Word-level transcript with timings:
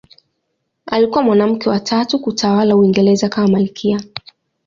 Alikuwa 0.85 1.23
mwanamke 1.23 1.69
wa 1.69 1.79
tatu 1.79 2.19
kutawala 2.19 2.75
Uingereza 2.75 3.29
kama 3.29 3.47
malkia. 3.47 4.01